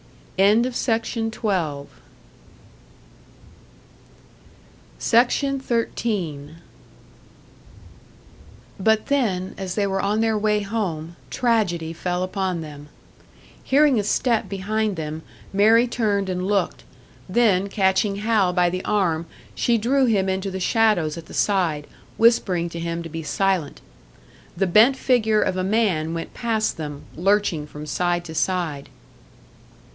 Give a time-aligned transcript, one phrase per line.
[0.73, 1.99] SECTION 13.
[8.79, 12.89] But then, as they were on their way home, tragedy fell upon them.
[13.63, 15.21] Hearing a step behind them,
[15.53, 16.83] Mary turned and looked;
[17.29, 21.85] then catching Hal by the arm, she drew him into the shadows at the side,
[22.17, 23.79] whispering to him to be silent.
[24.57, 28.89] The bent figure of a man went past them, lurching from side to side.